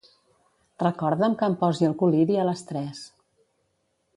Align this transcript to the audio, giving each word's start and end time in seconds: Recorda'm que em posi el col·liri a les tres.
Recorda'm 0.83 1.35
que 1.41 1.49
em 1.53 1.57
posi 1.65 1.89
el 1.91 1.95
col·liri 2.01 2.41
a 2.41 2.47
les 2.51 2.65
tres. 2.71 3.03